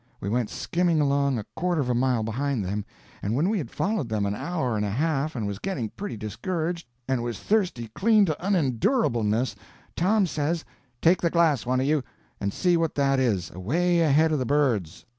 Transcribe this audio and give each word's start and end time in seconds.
We 0.19 0.29
went 0.29 0.49
skimming 0.49 0.99
along 0.99 1.37
a 1.37 1.45
quarter 1.55 1.79
of 1.79 1.87
a 1.87 1.93
mile 1.93 2.23
behind 2.23 2.65
them, 2.65 2.83
and 3.21 3.35
when 3.35 3.49
we 3.49 3.59
had 3.59 3.69
followed 3.69 4.09
them 4.09 4.25
an 4.25 4.33
hour 4.33 4.75
and 4.75 4.83
a 4.83 4.89
half 4.89 5.35
and 5.35 5.45
was 5.45 5.59
getting 5.59 5.89
pretty 5.89 6.17
discouraged, 6.17 6.87
and 7.07 7.21
was 7.21 7.37
thirsty 7.39 7.87
clean 7.93 8.25
to 8.25 8.35
unendurableness, 8.43 9.53
Tom 9.95 10.25
says: 10.25 10.65
"Take 11.03 11.21
the 11.21 11.29
glass, 11.29 11.67
one 11.67 11.79
of 11.79 11.85
you, 11.85 12.01
and 12.39 12.51
see 12.51 12.77
what 12.77 12.95
that 12.95 13.19
is, 13.19 13.51
away 13.51 13.99
ahead 14.01 14.31
of 14.31 14.39
the 14.39 14.43
birds." 14.47 15.05